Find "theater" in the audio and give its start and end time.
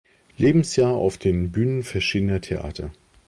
2.41-2.89